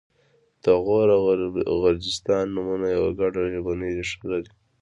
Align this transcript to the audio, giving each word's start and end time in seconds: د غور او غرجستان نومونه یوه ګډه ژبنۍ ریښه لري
د 0.63 0.65
غور 0.83 1.07
او 1.69 1.75
غرجستان 1.83 2.45
نومونه 2.55 2.87
یوه 2.95 3.11
ګډه 3.19 3.41
ژبنۍ 3.53 3.91
ریښه 3.97 4.25
لري 4.31 4.51